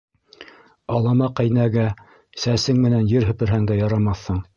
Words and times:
Алама 0.99 1.27
ҡәйнәгә 1.39 1.83
сәсең 2.45 2.79
менән 2.87 3.05
ер 3.13 3.29
һеперһәң 3.29 3.69
дә 3.73 3.79
ярамаҫһың. 3.81 4.41